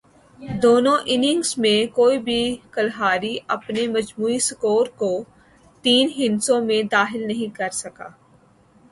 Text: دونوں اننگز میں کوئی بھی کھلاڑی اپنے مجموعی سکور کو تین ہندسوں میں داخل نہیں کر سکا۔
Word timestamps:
دونوں 0.61 0.95
اننگز 1.05 1.53
میں 1.57 1.85
کوئی 1.95 2.17
بھی 2.19 2.39
کھلاڑی 2.71 3.35
اپنے 3.47 3.85
مجموعی 3.87 4.39
سکور 4.39 4.87
کو 4.95 5.11
تین 5.83 6.09
ہندسوں 6.15 6.59
میں 6.65 6.81
داخل 6.91 7.27
نہیں 7.27 7.55
کر 7.55 7.69
سکا۔ 7.73 8.07